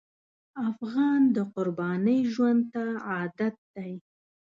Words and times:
افغان 0.69 1.21
د 1.35 1.37
قربانۍ 1.53 2.19
ژوند 2.33 2.61
ته 2.73 2.83
عادت 3.09 3.55
دی. 3.75 3.93